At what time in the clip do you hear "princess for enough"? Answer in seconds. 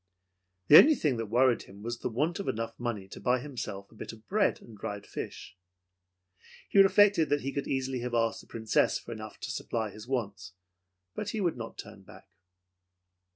8.47-9.39